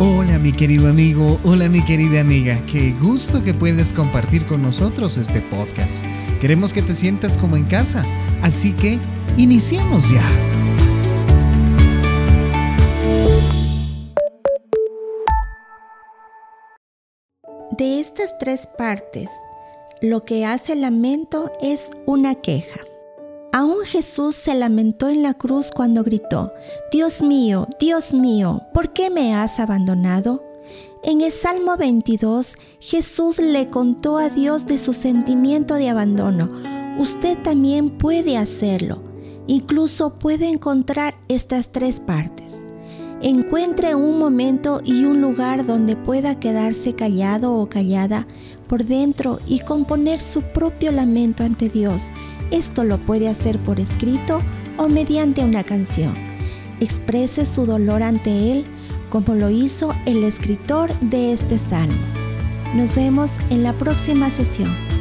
[0.00, 5.16] Hola mi querido amigo, hola mi querida amiga, qué gusto que puedes compartir con nosotros
[5.18, 6.04] este podcast.
[6.40, 8.04] Queremos que te sientas como en casa,
[8.42, 8.98] así que
[9.36, 10.20] iniciemos ya.
[17.78, 19.30] De estas tres partes,
[20.00, 22.83] lo que hace lamento es una queja.
[23.56, 26.52] Aún Jesús se lamentó en la cruz cuando gritó,
[26.90, 30.42] Dios mío, Dios mío, ¿por qué me has abandonado?
[31.04, 36.50] En el Salmo 22, Jesús le contó a Dios de su sentimiento de abandono.
[36.98, 39.00] Usted también puede hacerlo.
[39.46, 42.66] Incluso puede encontrar estas tres partes.
[43.24, 48.28] Encuentre un momento y un lugar donde pueda quedarse callado o callada
[48.68, 52.12] por dentro y componer su propio lamento ante Dios
[52.54, 54.40] esto lo puede hacer por escrito
[54.76, 56.14] o mediante una canción.
[56.78, 58.64] Exprese su dolor ante Él
[59.10, 62.06] como lo hizo el escritor de este salmo.
[62.74, 64.93] Nos vemos en la próxima sesión.